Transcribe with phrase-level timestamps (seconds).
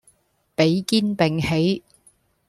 [0.55, 1.83] 比肩並起